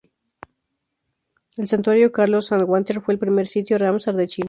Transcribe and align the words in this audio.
El 1.57 1.67
santuario 1.67 2.11
Carlos 2.11 2.51
Anwandter 2.51 3.01
fue 3.01 3.13
el 3.13 3.19
primer 3.19 3.45
sitio 3.45 3.77
Ramsar 3.77 4.15
de 4.15 4.27
Chile. 4.27 4.39